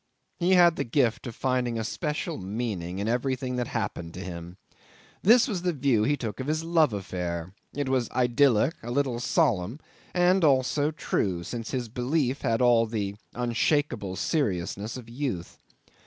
[0.39, 4.57] He had the gift of finding a special meaning in everything that happened to him.
[5.21, 9.19] This was the view he took of his love affair; it was idyllic, a little
[9.19, 9.79] solemn,
[10.11, 15.59] and also true, since his belief had all the unshakable seriousness of youth.